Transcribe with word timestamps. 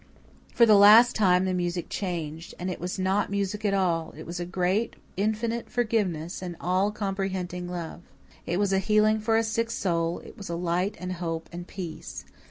For 0.55 0.65
the 0.65 0.73
last 0.73 1.15
time 1.15 1.45
the 1.45 1.53
music 1.53 1.85
changed. 1.87 2.55
And 2.57 2.65
now 2.69 2.73
it 2.73 2.79
was 2.79 2.97
not 2.97 3.29
music 3.29 3.63
at 3.63 3.73
all 3.75 4.15
it 4.17 4.25
was 4.25 4.39
a 4.39 4.47
great, 4.47 4.95
infinite 5.15 5.69
forgiveness, 5.69 6.41
an 6.41 6.57
all 6.59 6.89
comprehending 6.89 7.67
love. 7.69 8.01
It 8.47 8.57
was 8.57 8.71
healing 8.71 9.19
for 9.19 9.37
a 9.37 9.43
sick 9.43 9.69
soul; 9.69 10.17
it 10.25 10.35
was 10.35 10.49
light 10.49 10.97
and 10.99 11.13
hope 11.13 11.49
and 11.51 11.67
peace. 11.67 12.25